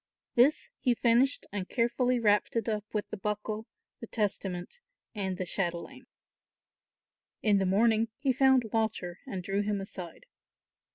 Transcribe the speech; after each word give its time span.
This 0.33 0.71
he 0.79 0.95
finished 0.95 1.45
and 1.51 1.69
carefully 1.69 2.19
wrapped 2.19 2.55
it 2.55 2.67
up 2.67 2.85
with 2.91 3.07
the 3.11 3.17
buckle, 3.17 3.67
the 3.99 4.07
testament 4.07 4.79
and 5.13 5.37
the 5.37 5.45
chatelaine. 5.45 6.07
In 7.43 7.59
the 7.59 7.67
morning 7.67 8.07
he 8.15 8.33
found 8.33 8.71
Walter 8.73 9.19
and 9.27 9.43
drew 9.43 9.61
him 9.61 9.79
aside. 9.79 10.25